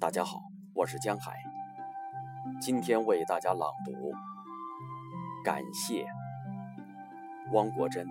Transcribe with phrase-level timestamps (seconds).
[0.00, 0.40] 大家好，
[0.74, 1.32] 我是江海，
[2.60, 3.90] 今天为大家朗读
[5.44, 6.04] 《感谢》，
[7.52, 8.06] 汪国真。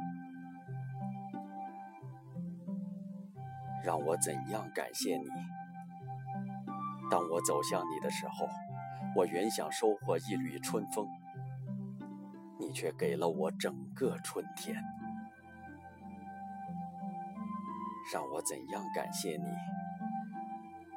[3.85, 5.27] 让我怎样感谢你？
[7.09, 8.49] 当我走向你的时候，
[9.15, 11.07] 我原想收获一缕春风，
[12.59, 14.75] 你却给了我整个春天。
[18.13, 19.45] 让我怎样感谢你？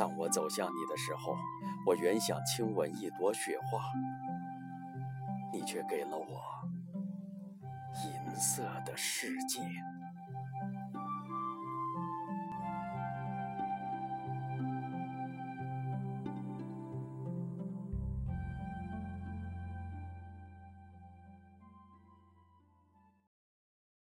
[0.00, 1.36] 当我走向你的时候，
[1.86, 3.82] 我原想亲吻一朵雪花，
[5.52, 6.40] 你却给了我
[8.02, 9.60] 银色的世界。